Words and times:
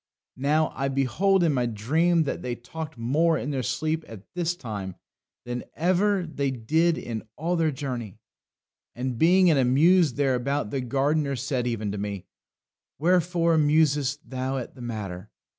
"Now, 0.41 0.71
I 0.75 0.87
beheld 0.87 1.43
in 1.43 1.53
my 1.53 1.67
dream 1.67 2.23
that 2.23 2.41
they 2.41 2.55
talked 2.55 2.97
more 2.97 3.37
in 3.37 3.51
their 3.51 3.61
sleep 3.61 4.03
at 4.07 4.23
this 4.33 4.55
time 4.55 4.95
than 5.45 5.63
ever 5.75 6.25
they 6.25 6.49
did 6.49 6.97
in 6.97 7.21
all 7.35 7.55
their 7.55 7.69
journey. 7.69 8.17
And 8.95 9.19
being 9.19 9.49
in 9.49 9.59
a 9.59 9.63
muse 9.63 10.13
thereabout, 10.13 10.71
the 10.71 10.81
gardener 10.81 11.35
said 11.35 11.67
even 11.67 11.91
to 11.91 11.99
me: 11.99 12.25
Wherefore 12.97 13.59
musest 13.59 14.27
thou 14.27 14.57
at 14.57 14.73
the 14.73 14.81
matter? 14.81 15.29